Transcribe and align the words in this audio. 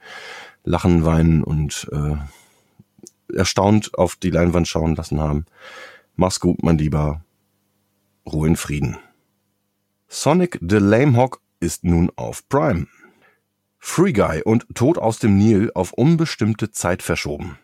lachen, 0.64 1.06
weinen 1.06 1.44
und 1.44 1.88
äh, 1.92 3.36
erstaunt 3.36 3.98
auf 3.98 4.16
die 4.16 4.30
Leinwand 4.30 4.68
schauen 4.68 4.96
lassen 4.96 5.20
haben. 5.20 5.46
Mach's 6.16 6.40
gut, 6.40 6.62
mein 6.62 6.78
Lieber. 6.78 7.24
Ruhe 8.26 8.48
in 8.48 8.56
Frieden. 8.56 8.98
Sonic 10.08 10.60
the 10.62 10.78
Lamehawk 10.78 11.40
ist 11.60 11.84
nun 11.84 12.12
auf 12.16 12.48
Prime. 12.50 12.88
Free 13.80 14.14
Guy 14.14 14.42
und 14.44 14.66
Tod 14.76 14.98
aus 14.98 15.20
dem 15.20 15.38
Nil 15.38 15.72
auf 15.74 15.94
unbestimmte 15.94 16.72
Zeit 16.72 17.04
verschoben. 17.04 17.58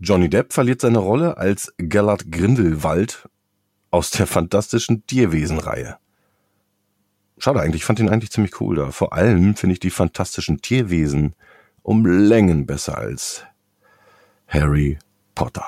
Johnny 0.00 0.30
Depp 0.30 0.52
verliert 0.52 0.80
seine 0.80 0.98
Rolle 0.98 1.36
als 1.36 1.74
Gellert 1.76 2.30
Grindelwald 2.30 3.28
aus 3.90 4.10
der 4.10 4.26
fantastischen 4.26 5.06
Tierwesen-Reihe. 5.06 5.98
Schade 7.38 7.60
eigentlich, 7.60 7.82
ich 7.82 7.84
fand 7.84 8.00
ihn 8.00 8.08
eigentlich 8.08 8.30
ziemlich 8.30 8.60
cool 8.60 8.76
da. 8.76 8.90
Vor 8.90 9.12
allem 9.12 9.56
finde 9.56 9.72
ich 9.74 9.80
die 9.80 9.90
fantastischen 9.90 10.60
Tierwesen 10.60 11.34
um 11.82 12.04
Längen 12.06 12.66
besser 12.66 12.98
als 12.98 13.44
Harry 14.46 14.98
Potter. 15.34 15.64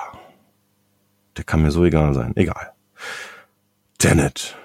Der 1.37 1.43
kann 1.43 1.61
mir 1.61 1.71
so 1.71 1.85
egal 1.85 2.13
sein. 2.13 2.35
Egal. 2.35 2.73
Tenet 3.97 4.57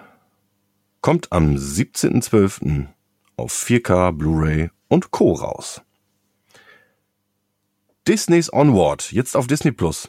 kommt 1.06 1.30
am 1.30 1.54
17.12. 1.54 2.88
auf 3.36 3.54
4K, 3.54 4.10
Blu-ray 4.10 4.70
und 4.88 5.12
Co. 5.12 5.34
raus. 5.34 5.80
Disney's 8.08 8.52
Onward, 8.52 9.12
jetzt 9.12 9.36
auf 9.36 9.46
Disney 9.46 9.70
Plus. 9.70 10.08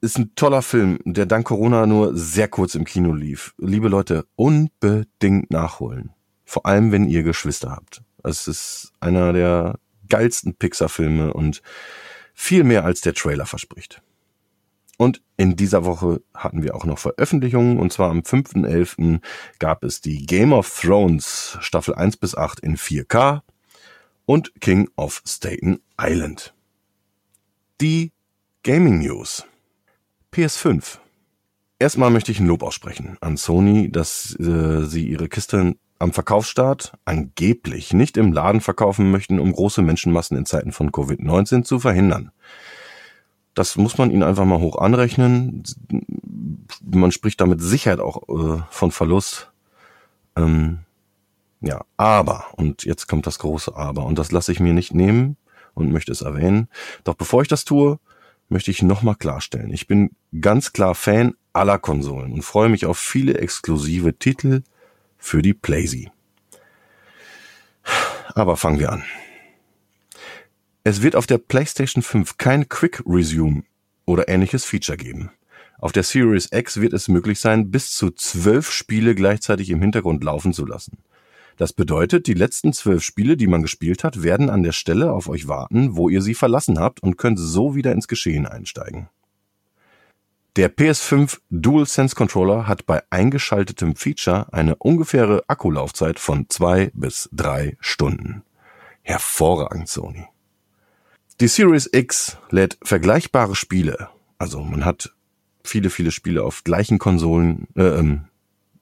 Ist 0.00 0.18
ein 0.18 0.34
toller 0.34 0.62
Film, 0.62 0.98
der 1.04 1.26
dank 1.26 1.46
Corona 1.46 1.86
nur 1.86 2.10
sehr 2.16 2.48
kurz 2.48 2.74
im 2.74 2.84
Kino 2.84 3.12
lief. 3.12 3.54
Liebe 3.56 3.86
Leute, 3.86 4.26
unbedingt 4.34 5.52
nachholen. 5.52 6.10
Vor 6.44 6.66
allem, 6.66 6.90
wenn 6.90 7.08
ihr 7.08 7.22
Geschwister 7.22 7.70
habt. 7.70 8.02
Es 8.24 8.48
ist 8.48 8.90
einer 8.98 9.32
der 9.32 9.78
geilsten 10.08 10.56
Pixar-Filme 10.56 11.32
und 11.32 11.62
viel 12.34 12.64
mehr 12.64 12.84
als 12.84 13.00
der 13.00 13.14
Trailer 13.14 13.46
verspricht. 13.46 14.02
Und 15.04 15.20
in 15.36 15.54
dieser 15.54 15.84
Woche 15.84 16.22
hatten 16.32 16.62
wir 16.62 16.74
auch 16.74 16.86
noch 16.86 16.98
Veröffentlichungen 16.98 17.78
und 17.78 17.92
zwar 17.92 18.08
am 18.08 18.20
5.11. 18.20 19.20
gab 19.58 19.84
es 19.84 20.00
die 20.00 20.24
Game 20.24 20.54
of 20.54 20.80
Thrones 20.80 21.58
Staffel 21.60 21.94
1 21.94 22.16
bis 22.16 22.34
8 22.34 22.60
in 22.60 22.78
4K 22.78 23.42
und 24.24 24.58
King 24.62 24.88
of 24.96 25.20
Staten 25.26 25.82
Island. 26.00 26.54
Die 27.82 28.12
Gaming 28.62 29.00
News. 29.00 29.44
PS5. 30.32 30.96
Erstmal 31.78 32.08
möchte 32.08 32.32
ich 32.32 32.40
ein 32.40 32.46
Lob 32.46 32.62
aussprechen 32.62 33.18
an 33.20 33.36
Sony, 33.36 33.92
dass 33.92 34.34
äh, 34.40 34.86
sie 34.86 35.06
ihre 35.06 35.28
Kiste 35.28 35.74
am 35.98 36.12
Verkaufsstart 36.14 36.94
angeblich 37.04 37.92
nicht 37.92 38.16
im 38.16 38.32
Laden 38.32 38.62
verkaufen 38.62 39.10
möchten, 39.10 39.38
um 39.38 39.52
große 39.52 39.82
Menschenmassen 39.82 40.38
in 40.38 40.46
Zeiten 40.46 40.72
von 40.72 40.90
Covid-19 40.90 41.62
zu 41.62 41.78
verhindern. 41.78 42.30
Das 43.54 43.76
muss 43.76 43.98
man 43.98 44.10
ihnen 44.10 44.22
einfach 44.22 44.44
mal 44.44 44.58
hoch 44.58 44.78
anrechnen. 44.78 45.62
Man 46.84 47.12
spricht 47.12 47.40
damit 47.40 47.60
Sicherheit 47.60 48.00
auch 48.00 48.28
äh, 48.28 48.62
von 48.70 48.90
Verlust. 48.90 49.50
Ähm, 50.36 50.80
ja, 51.60 51.84
aber, 51.96 52.46
und 52.56 52.84
jetzt 52.84 53.06
kommt 53.08 53.26
das 53.26 53.38
große 53.38 53.74
Aber, 53.74 54.04
und 54.04 54.18
das 54.18 54.32
lasse 54.32 54.52
ich 54.52 54.60
mir 54.60 54.74
nicht 54.74 54.92
nehmen 54.92 55.36
und 55.72 55.92
möchte 55.92 56.12
es 56.12 56.20
erwähnen. 56.20 56.68
Doch 57.04 57.14
bevor 57.14 57.42
ich 57.42 57.48
das 57.48 57.64
tue, 57.64 57.98
möchte 58.48 58.70
ich 58.70 58.82
nochmal 58.82 59.14
klarstellen. 59.14 59.72
Ich 59.72 59.86
bin 59.86 60.10
ganz 60.38 60.72
klar 60.72 60.94
Fan 60.94 61.34
aller 61.52 61.78
Konsolen 61.78 62.32
und 62.32 62.42
freue 62.42 62.68
mich 62.68 62.86
auf 62.86 62.98
viele 62.98 63.38
exklusive 63.38 64.18
Titel 64.18 64.62
für 65.16 65.40
die 65.40 65.54
Playsee. 65.54 66.10
Aber 68.34 68.56
fangen 68.56 68.80
wir 68.80 68.92
an. 68.92 69.04
Es 70.86 71.00
wird 71.00 71.16
auf 71.16 71.26
der 71.26 71.38
PlayStation 71.38 72.02
5 72.02 72.36
kein 72.36 72.68
Quick 72.68 73.02
Resume 73.06 73.62
oder 74.04 74.28
ähnliches 74.28 74.66
Feature 74.66 74.98
geben. 74.98 75.30
Auf 75.78 75.92
der 75.92 76.02
Series 76.02 76.50
X 76.52 76.78
wird 76.78 76.92
es 76.92 77.08
möglich 77.08 77.40
sein, 77.40 77.70
bis 77.70 77.92
zu 77.92 78.10
zwölf 78.10 78.70
Spiele 78.70 79.14
gleichzeitig 79.14 79.70
im 79.70 79.80
Hintergrund 79.80 80.22
laufen 80.22 80.52
zu 80.52 80.66
lassen. 80.66 80.98
Das 81.56 81.72
bedeutet, 81.72 82.26
die 82.26 82.34
letzten 82.34 82.74
zwölf 82.74 83.02
Spiele, 83.02 83.38
die 83.38 83.46
man 83.46 83.62
gespielt 83.62 84.04
hat, 84.04 84.22
werden 84.22 84.50
an 84.50 84.62
der 84.62 84.72
Stelle 84.72 85.10
auf 85.12 85.26
euch 85.30 85.48
warten, 85.48 85.96
wo 85.96 86.10
ihr 86.10 86.20
sie 86.20 86.34
verlassen 86.34 86.78
habt 86.78 87.02
und 87.02 87.16
könnt 87.16 87.38
so 87.38 87.74
wieder 87.74 87.92
ins 87.92 88.06
Geschehen 88.06 88.44
einsteigen. 88.44 89.08
Der 90.56 90.70
PS5 90.70 91.38
DualSense 91.48 92.14
Controller 92.14 92.68
hat 92.68 92.84
bei 92.84 93.02
eingeschaltetem 93.08 93.96
Feature 93.96 94.52
eine 94.52 94.76
ungefähre 94.76 95.44
Akkulaufzeit 95.48 96.18
von 96.18 96.50
zwei 96.50 96.90
bis 96.92 97.30
drei 97.32 97.78
Stunden. 97.80 98.42
Hervorragend, 99.00 99.88
Sony. 99.88 100.26
Die 101.40 101.48
Series 101.48 101.90
X 101.92 102.36
lädt 102.50 102.78
vergleichbare 102.82 103.56
Spiele. 103.56 104.08
Also 104.38 104.62
man 104.62 104.84
hat 104.84 105.12
viele, 105.64 105.90
viele 105.90 106.12
Spiele 106.12 106.44
auf 106.44 106.62
gleichen 106.62 107.00
Konsolen, 107.00 107.66
äh, 107.74 107.82
ähm, 107.82 108.26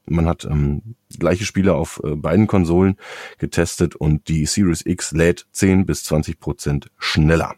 man 0.05 0.27
hat 0.27 0.45
ähm, 0.45 0.97
gleiche 1.19 1.47
Spiele 1.47 1.73
auf 1.73 2.03
äh, 2.05 2.15
beiden 2.15 2.47
Konsolen 2.47 2.97
getestet 3.39 3.97
und 3.97 4.29
die 4.29 4.45
Series 4.45 4.85
X 4.85 5.13
lädt 5.13 5.47
10 5.53 5.87
bis 5.87 6.05
20 6.05 6.41
Prozent 6.41 6.91
schneller. 6.99 7.55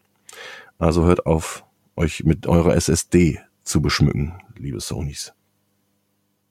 Also 0.79 1.05
hört 1.05 1.27
auf, 1.27 1.65
euch 1.97 2.23
mit 2.23 2.47
eurer 2.47 2.77
SSD 2.77 3.41
zu 3.65 3.83
beschmücken, 3.83 4.35
liebe 4.57 4.79
Sonys. 4.79 5.33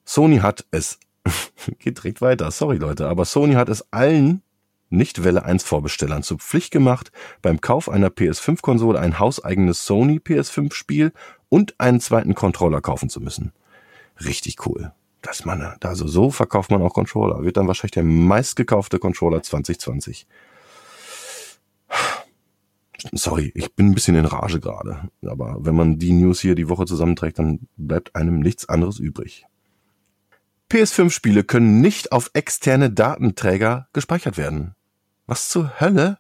Sony 0.04 0.40
hat 0.40 0.66
es, 0.72 1.00
geht 1.80 2.00
direkt 2.00 2.20
weiter, 2.20 2.52
sorry 2.52 2.76
Leute, 2.76 3.08
aber 3.08 3.24
Sony 3.24 3.54
hat 3.54 3.70
es 3.70 3.86
allen 3.94 4.42
nicht 4.94 5.24
Welle 5.24 5.44
1 5.44 5.64
Vorbestellern 5.64 6.24
zur 6.24 6.38
Pflicht 6.38 6.72
gemacht, 6.72 7.12
beim 7.42 7.60
Kauf 7.62 7.90
einer 7.90 8.10
PS5-Konsole 8.10 9.00
ein 9.00 9.20
hauseigenes 9.20 9.86
Sony 9.86 10.20
PS5-Spiel 10.20 11.12
und 11.50 11.80
einen 11.80 12.00
zweiten 12.00 12.36
Controller 12.36 12.82
kaufen 12.82 13.10
zu 13.10 13.20
müssen. 13.20 13.52
Richtig 14.24 14.66
cool. 14.66 14.94
Das 15.22 15.46
man, 15.46 15.62
also 15.82 16.08
so 16.08 16.32
verkauft 16.32 16.70
man 16.70 16.82
auch 16.82 16.94
Controller. 16.94 17.44
Wird 17.44 17.58
dann 17.58 17.68
wahrscheinlich 17.68 17.92
der 17.92 18.04
meistgekaufte 18.04 19.00
Controller 19.00 19.42
2020. 19.42 20.28
Sorry, 23.12 23.52
ich 23.56 23.74
bin 23.74 23.88
ein 23.88 23.96
bisschen 23.96 24.16
in 24.16 24.26
Rage 24.26 24.60
gerade. 24.60 25.10
Aber 25.26 25.58
wenn 25.60 25.76
man 25.76 25.98
die 25.98 26.14
News 26.14 26.42
hier 26.42 26.56
die 26.56 26.70
Woche 26.70 26.86
zusammenträgt, 26.86 27.40
dann 27.40 27.68
bleibt 27.78 28.16
einem 28.16 28.40
nichts 28.40 28.68
anderes 28.70 29.00
übrig. 29.00 29.46
PS5-Spiele 30.70 31.44
können 31.44 31.82
nicht 31.82 32.12
auf 32.12 32.32
externe 32.34 32.90
Datenträger 32.90 33.88
gespeichert 33.94 34.38
werden. 34.38 34.76
Was 35.34 35.50
zur 35.50 35.80
Hölle? 35.80 36.20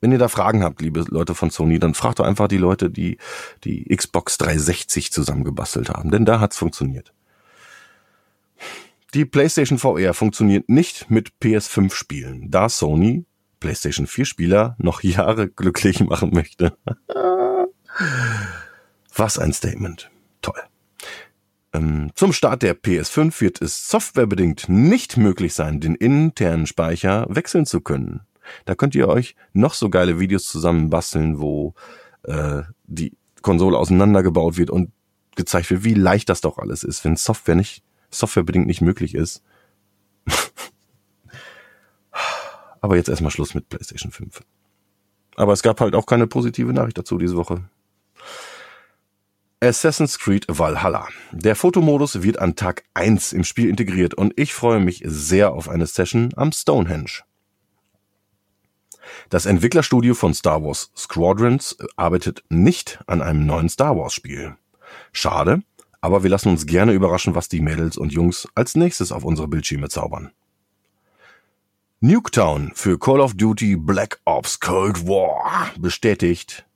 Wenn 0.00 0.10
ihr 0.10 0.18
da 0.18 0.26
Fragen 0.26 0.64
habt, 0.64 0.82
liebe 0.82 1.04
Leute 1.08 1.36
von 1.36 1.50
Sony, 1.50 1.78
dann 1.78 1.94
fragt 1.94 2.18
doch 2.18 2.24
einfach 2.24 2.48
die 2.48 2.56
Leute, 2.56 2.90
die 2.90 3.16
die 3.62 3.94
Xbox 3.94 4.38
360 4.38 5.12
zusammengebastelt 5.12 5.88
haben, 5.88 6.10
denn 6.10 6.24
da 6.24 6.40
hat's 6.40 6.56
funktioniert. 6.56 7.12
Die 9.14 9.24
PlayStation 9.24 9.78
VR 9.78 10.14
funktioniert 10.14 10.68
nicht 10.68 11.12
mit 11.12 11.30
PS5 11.40 11.94
Spielen, 11.94 12.50
da 12.50 12.68
Sony 12.68 13.24
PlayStation 13.60 14.08
4 14.08 14.24
Spieler 14.24 14.74
noch 14.78 15.04
Jahre 15.04 15.48
glücklich 15.48 16.00
machen 16.00 16.32
möchte. 16.34 16.76
Was 19.14 19.38
ein 19.38 19.52
Statement. 19.52 20.10
Toll. 20.42 20.60
Ähm, 21.72 22.10
zum 22.14 22.32
Start 22.32 22.62
der 22.62 22.74
PS5 22.76 23.40
wird 23.40 23.60
es 23.60 23.88
softwarebedingt 23.88 24.68
nicht 24.68 25.16
möglich 25.16 25.54
sein, 25.54 25.80
den 25.80 25.94
internen 25.94 26.66
Speicher 26.66 27.26
wechseln 27.28 27.66
zu 27.66 27.80
können. 27.80 28.22
Da 28.64 28.74
könnt 28.74 28.94
ihr 28.94 29.08
euch 29.08 29.36
noch 29.52 29.74
so 29.74 29.90
geile 29.90 30.18
Videos 30.18 30.44
zusammenbasteln, 30.44 31.38
wo 31.40 31.74
äh, 32.22 32.62
die 32.84 33.12
Konsole 33.42 33.76
auseinandergebaut 33.76 34.56
wird 34.56 34.70
und 34.70 34.90
gezeigt 35.36 35.70
wird, 35.70 35.84
wie 35.84 35.94
leicht 35.94 36.28
das 36.28 36.40
doch 36.40 36.58
alles 36.58 36.82
ist, 36.82 37.04
wenn 37.04 37.16
Software 37.16 37.54
nicht, 37.54 37.82
softwarebedingt 38.10 38.66
nicht 38.66 38.80
möglich 38.80 39.14
ist. 39.14 39.42
Aber 42.80 42.96
jetzt 42.96 43.08
erstmal 43.08 43.30
Schluss 43.30 43.54
mit 43.54 43.68
PlayStation 43.68 44.10
5. 44.10 44.42
Aber 45.36 45.52
es 45.52 45.62
gab 45.62 45.80
halt 45.80 45.94
auch 45.94 46.06
keine 46.06 46.26
positive 46.26 46.72
Nachricht 46.72 46.98
dazu 46.98 47.18
diese 47.18 47.36
Woche. 47.36 47.68
Assassin's 49.60 50.20
Creed 50.20 50.46
Valhalla. 50.46 51.08
Der 51.32 51.56
Fotomodus 51.56 52.22
wird 52.22 52.38
an 52.38 52.54
Tag 52.54 52.84
1 52.94 53.32
im 53.32 53.42
Spiel 53.42 53.68
integriert 53.68 54.14
und 54.14 54.32
ich 54.36 54.54
freue 54.54 54.78
mich 54.78 55.02
sehr 55.04 55.52
auf 55.52 55.68
eine 55.68 55.86
Session 55.86 56.30
am 56.36 56.52
Stonehenge. 56.52 57.22
Das 59.30 59.46
Entwicklerstudio 59.46 60.14
von 60.14 60.32
Star 60.32 60.62
Wars 60.62 60.92
Squadrons 60.96 61.76
arbeitet 61.96 62.44
nicht 62.48 63.00
an 63.08 63.20
einem 63.20 63.46
neuen 63.46 63.68
Star 63.68 63.96
Wars 63.96 64.14
Spiel. 64.14 64.56
Schade, 65.12 65.62
aber 66.00 66.22
wir 66.22 66.30
lassen 66.30 66.50
uns 66.50 66.66
gerne 66.66 66.92
überraschen, 66.92 67.34
was 67.34 67.48
die 67.48 67.60
Mädels 67.60 67.96
und 67.96 68.12
Jungs 68.12 68.46
als 68.54 68.76
nächstes 68.76 69.10
auf 69.10 69.24
unsere 69.24 69.48
Bildschirme 69.48 69.88
zaubern. 69.88 70.30
Nuketown 71.98 72.70
für 72.76 72.96
Call 72.96 73.20
of 73.20 73.34
Duty 73.34 73.74
Black 73.74 74.20
Ops 74.24 74.60
Cold 74.60 75.08
War 75.08 75.72
bestätigt. 75.76 76.67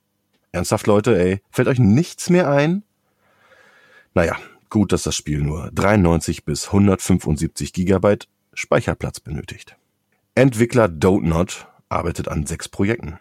Ernsthaft 0.53 0.85
Leute, 0.85 1.19
ey, 1.19 1.41
fällt 1.49 1.67
euch 1.67 1.79
nichts 1.79 2.29
mehr 2.29 2.47
ein? 2.47 2.83
Naja, 4.13 4.37
gut, 4.69 4.91
dass 4.91 5.01
das 5.01 5.15
Spiel 5.15 5.41
nur 5.41 5.71
93 5.73 6.45
bis 6.45 6.67
175 6.67 7.73
Gigabyte 7.73 8.27
Speicherplatz 8.53 9.19
benötigt. 9.19 9.75
Entwickler 10.35 10.87
Donut 10.87 11.67
arbeitet 11.89 12.27
an 12.27 12.45
sechs 12.45 12.69
Projekten. 12.69 13.17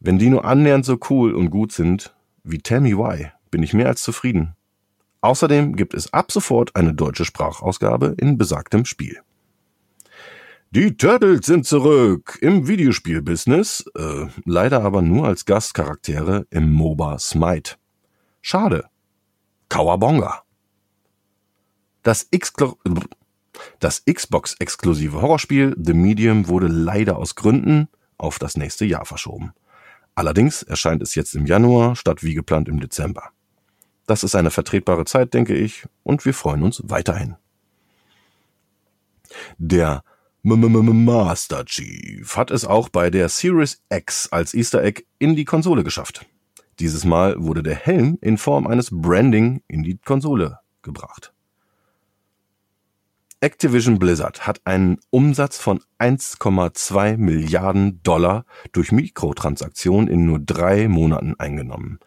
Wenn 0.00 0.18
die 0.18 0.28
nur 0.28 0.44
annähernd 0.44 0.84
so 0.84 0.98
cool 1.08 1.34
und 1.34 1.50
gut 1.50 1.70
sind 1.70 2.12
wie 2.42 2.58
Tell 2.58 2.80
Me 2.80 2.98
Why, 2.98 3.30
bin 3.52 3.62
ich 3.62 3.72
mehr 3.72 3.86
als 3.86 4.02
zufrieden. 4.02 4.56
Außerdem 5.20 5.76
gibt 5.76 5.94
es 5.94 6.12
ab 6.12 6.32
sofort 6.32 6.74
eine 6.74 6.94
deutsche 6.94 7.24
Sprachausgabe 7.24 8.16
in 8.18 8.38
besagtem 8.38 8.84
Spiel. 8.84 9.20
Die 10.74 10.96
Turtles 10.96 11.46
sind 11.46 11.64
zurück 11.64 12.36
im 12.40 12.66
Videospielbusiness, 12.66 13.84
äh, 13.96 14.26
leider 14.44 14.82
aber 14.82 15.02
nur 15.02 15.24
als 15.24 15.44
Gastcharaktere 15.44 16.48
im 16.50 16.72
MOBA 16.72 17.20
Smite. 17.20 17.76
Schade. 18.42 18.86
Kawabonga. 19.68 20.42
Das 22.02 22.28
das 23.78 24.02
Xbox-exklusive 24.04 25.22
Horrorspiel 25.22 25.76
The 25.80 25.94
Medium 25.94 26.48
wurde 26.48 26.66
leider 26.66 27.18
aus 27.18 27.36
Gründen 27.36 27.86
auf 28.18 28.40
das 28.40 28.56
nächste 28.56 28.84
Jahr 28.84 29.04
verschoben. 29.04 29.52
Allerdings 30.16 30.64
erscheint 30.64 31.02
es 31.02 31.14
jetzt 31.14 31.36
im 31.36 31.46
Januar 31.46 31.94
statt 31.94 32.24
wie 32.24 32.34
geplant 32.34 32.68
im 32.68 32.80
Dezember. 32.80 33.30
Das 34.08 34.24
ist 34.24 34.34
eine 34.34 34.50
vertretbare 34.50 35.04
Zeit, 35.04 35.34
denke 35.34 35.54
ich, 35.54 35.86
und 36.02 36.24
wir 36.24 36.34
freuen 36.34 36.64
uns 36.64 36.82
weiterhin. 36.84 37.36
Der 39.56 40.02
Master 40.46 41.64
Chief 41.64 42.36
hat 42.36 42.50
es 42.50 42.66
auch 42.66 42.90
bei 42.90 43.08
der 43.08 43.30
Series 43.30 43.80
X 43.88 44.28
als 44.30 44.52
Easter 44.52 44.84
Egg 44.84 45.04
in 45.18 45.36
die 45.36 45.46
Konsole 45.46 45.84
geschafft. 45.84 46.26
Dieses 46.80 47.06
Mal 47.06 47.42
wurde 47.42 47.62
der 47.62 47.76
Helm 47.76 48.18
in 48.20 48.36
Form 48.36 48.66
eines 48.66 48.90
Branding 48.90 49.62
in 49.68 49.82
die 49.82 49.96
Konsole 49.96 50.58
gebracht. 50.82 51.32
Activision 53.40 53.98
Blizzard 53.98 54.46
hat 54.46 54.60
einen 54.66 54.98
Umsatz 55.08 55.56
von 55.56 55.80
1,2 55.98 57.16
Milliarden 57.16 58.02
Dollar 58.02 58.44
durch 58.72 58.92
Mikrotransaktionen 58.92 60.08
in 60.08 60.26
nur 60.26 60.40
drei 60.40 60.88
Monaten 60.88 61.36
eingenommen. 61.38 62.00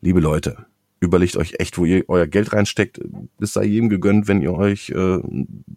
Liebe 0.00 0.20
Leute, 0.20 0.66
überlegt 1.00 1.36
euch 1.36 1.54
echt, 1.58 1.78
wo 1.78 1.84
ihr 1.84 2.04
euer 2.08 2.26
Geld 2.26 2.52
reinsteckt. 2.52 3.00
Es 3.40 3.54
sei 3.54 3.64
jedem 3.64 3.88
gegönnt, 3.88 4.28
wenn 4.28 4.42
ihr 4.42 4.52
euch 4.52 4.90
äh, 4.90 5.18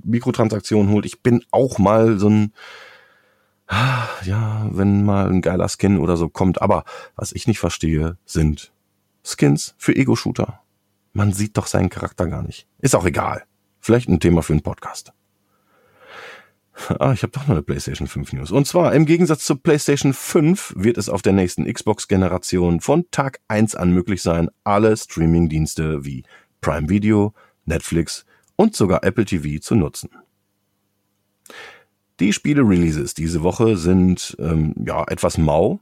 Mikrotransaktionen 0.03 0.91
holt. 0.91 1.05
Ich 1.05 1.21
bin 1.21 1.43
auch 1.51 1.79
mal 1.79 2.19
so 2.19 2.29
ein, 2.29 2.53
ja, 4.23 4.69
wenn 4.71 5.05
mal 5.05 5.29
ein 5.29 5.41
geiler 5.41 5.69
Skin 5.69 5.97
oder 5.97 6.17
so 6.17 6.29
kommt. 6.29 6.61
Aber 6.61 6.83
was 7.15 7.31
ich 7.31 7.47
nicht 7.47 7.59
verstehe, 7.59 8.17
sind 8.25 8.73
Skins 9.23 9.75
für 9.77 9.95
Ego-Shooter. 9.95 10.59
Man 11.13 11.31
sieht 11.31 11.57
doch 11.57 11.67
seinen 11.67 11.89
Charakter 11.89 12.27
gar 12.27 12.43
nicht. 12.43 12.67
Ist 12.79 12.95
auch 12.95 13.05
egal. 13.05 13.43
Vielleicht 13.79 14.09
ein 14.09 14.19
Thema 14.19 14.43
für 14.43 14.53
einen 14.53 14.61
Podcast. 14.61 15.13
Ah, 16.99 17.13
ich 17.13 17.23
habe 17.23 17.31
doch 17.31 17.43
noch 17.43 17.51
eine 17.51 17.61
PlayStation 17.61 18.07
5 18.07 18.33
News. 18.33 18.51
Und 18.51 18.67
zwar, 18.67 18.93
im 18.93 19.05
Gegensatz 19.05 19.45
zur 19.45 19.61
PlayStation 19.61 20.13
5 20.13 20.73
wird 20.75 20.97
es 20.97 21.09
auf 21.09 21.21
der 21.21 21.33
nächsten 21.33 21.71
Xbox-Generation 21.71 22.81
von 22.81 23.05
Tag 23.11 23.39
1 23.47 23.75
an 23.75 23.91
möglich 23.91 24.21
sein, 24.21 24.49
alle 24.63 24.95
Streaming-Dienste 24.97 26.03
wie 26.03 26.23
Prime 26.61 26.89
Video, 26.89 27.33
Netflix 27.65 28.25
und 28.55 28.75
sogar 28.75 29.03
Apple 29.03 29.25
TV 29.25 29.61
zu 29.61 29.75
nutzen. 29.75 30.09
Die 32.19 32.33
Spiele-Releases 32.33 33.13
diese 33.13 33.43
Woche 33.43 33.75
sind 33.77 34.35
ähm, 34.39 34.73
ja 34.85 35.03
etwas 35.07 35.37
mau, 35.37 35.79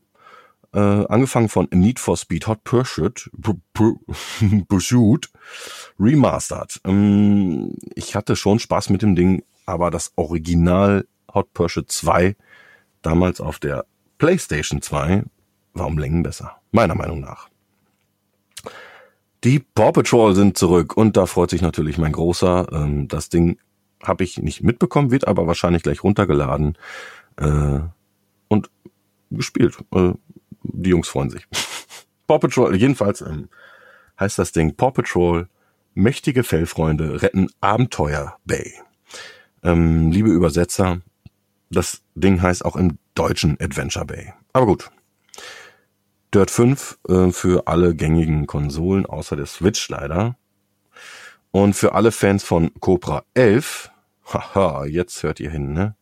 äh, 0.74 0.80
angefangen 0.80 1.50
von 1.50 1.68
Need 1.72 2.00
for 2.00 2.16
Speed 2.16 2.48
Hot 2.48 2.64
Pursuit, 2.64 3.30
Pursuit 4.68 5.30
Remastered. 6.00 6.80
Ähm, 6.86 7.76
ich 7.96 8.16
hatte 8.16 8.36
schon 8.36 8.60
Spaß 8.60 8.90
mit 8.90 9.02
dem 9.02 9.16
Ding, 9.16 9.44
aber 9.72 9.90
das 9.90 10.12
Original 10.18 11.08
Hot 11.34 11.54
Pursuit 11.54 11.90
2, 11.90 12.36
damals 13.02 13.40
auf 13.40 13.58
der 13.58 13.86
PlayStation 14.18 14.82
2, 14.82 15.24
war 15.74 15.88
um 15.88 15.98
Längen 15.98 16.24
besser. 16.24 16.58
Meiner 16.72 16.96
Meinung 16.96 17.22
nach. 17.22 17.50
Die 19.46 19.60
Paw 19.60 19.94
Patrol 19.94 20.36
sind 20.36 20.58
zurück 20.58 20.96
und 20.96 21.16
da 21.18 21.26
freut 21.26 21.50
sich 21.50 21.62
natürlich 21.62 21.98
mein 21.98 22.12
Großer. 22.12 22.68
Ähm, 22.74 23.08
das 23.08 23.30
Ding 23.30 23.58
habe 24.04 24.24
ich 24.24 24.38
nicht 24.38 24.62
mitbekommen, 24.62 25.10
wird 25.10 25.28
aber 25.28 25.48
wahrscheinlich 25.48 25.84
gleich 25.84 26.04
runtergeladen 26.04 26.78
äh, 27.38 27.80
und 28.50 28.70
gespielt. 29.32 29.78
Äh, 29.96 30.14
die 30.64 30.90
Jungs 30.90 31.08
freuen 31.08 31.30
sich. 31.30 31.48
Paw 32.28 32.40
Patrol, 32.40 32.76
jedenfalls 32.76 33.22
ähm, 33.22 33.48
heißt 34.20 34.38
das 34.38 34.52
Ding 34.52 34.76
Paw 34.76 34.92
Patrol, 34.92 35.48
mächtige 35.94 36.44
Fellfreunde 36.44 37.22
retten 37.22 37.48
Abenteuer 37.62 38.38
Bay. 38.46 38.74
Ähm, 39.64 40.12
liebe 40.12 40.30
Übersetzer, 40.30 41.02
das 41.70 42.02
Ding 42.16 42.42
heißt 42.42 42.66
auch 42.66 42.76
im 42.76 42.98
Deutschen 43.16 43.58
Adventure 43.62 44.06
Bay. 44.06 44.34
Aber 44.54 44.66
gut. 44.66 44.92
Dirt 46.34 46.52
5 46.52 47.00
äh, 47.08 47.32
für 47.32 47.68
alle 47.68 47.96
gängigen 47.96 48.48
Konsolen, 48.48 49.06
außer 49.06 49.36
der 49.36 49.46
Switch 49.46 49.90
leider. 49.90 50.38
Und 51.52 51.74
für 51.76 51.94
alle 51.94 52.12
Fans 52.12 52.44
von 52.44 52.72
Cobra 52.80 53.24
11, 53.34 53.92
haha, 54.34 54.86
jetzt 54.86 55.24
hört 55.24 55.40
ihr 55.40 55.52
hin, 55.52 55.74
ne? 55.74 55.96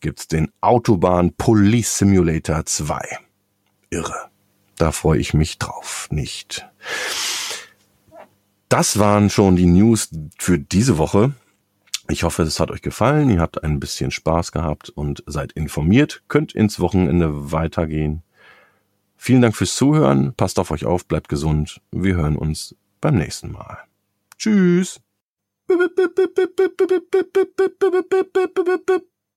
Gibt's 0.00 0.26
den 0.26 0.50
Autobahn 0.60 1.34
Police 1.34 1.98
Simulator 1.98 2.64
2 2.64 3.18
irre. 3.90 4.30
Da 4.76 4.92
freue 4.92 5.18
ich 5.18 5.34
mich 5.34 5.58
drauf, 5.58 6.08
nicht. 6.10 6.66
Das 8.68 8.98
waren 8.98 9.28
schon 9.28 9.56
die 9.56 9.66
News 9.66 10.10
für 10.38 10.58
diese 10.58 10.96
Woche. 10.96 11.34
Ich 12.10 12.24
hoffe, 12.24 12.42
es 12.42 12.58
hat 12.58 12.72
euch 12.72 12.82
gefallen. 12.82 13.30
Ihr 13.30 13.40
habt 13.40 13.62
ein 13.62 13.78
bisschen 13.78 14.10
Spaß 14.10 14.50
gehabt 14.50 14.88
und 14.90 15.22
seid 15.26 15.52
informiert. 15.52 16.22
Könnt 16.26 16.54
ins 16.54 16.80
Wochenende 16.80 17.52
weitergehen. 17.52 18.22
Vielen 19.16 19.42
Dank 19.42 19.56
fürs 19.56 19.76
Zuhören. 19.76 20.34
Passt 20.34 20.58
auf 20.58 20.72
euch 20.72 20.84
auf, 20.84 21.06
bleibt 21.06 21.28
gesund. 21.28 21.80
Wir 21.92 22.16
hören 22.16 22.36
uns 22.36 22.74
beim 23.00 23.16
nächsten 23.16 23.52
Mal. 23.52 23.78
Tschüss. 24.38 25.00